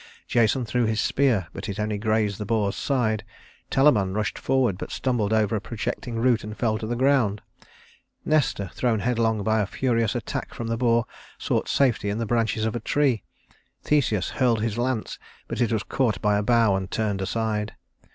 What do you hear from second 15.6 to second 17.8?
it was caught by a bough and turned aside.